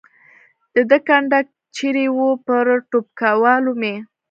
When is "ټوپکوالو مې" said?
2.89-3.95